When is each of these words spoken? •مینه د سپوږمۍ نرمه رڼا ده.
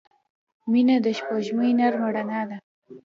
•مینه 0.71 0.95
د 1.05 1.07
سپوږمۍ 1.17 1.71
نرمه 1.79 2.09
رڼا 2.15 2.41
ده. 2.49 2.57